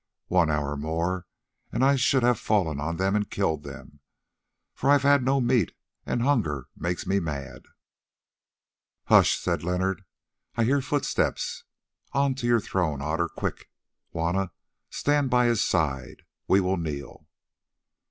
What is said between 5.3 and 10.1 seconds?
meat, and hunger makes me mad." "Hush!" said Leonard,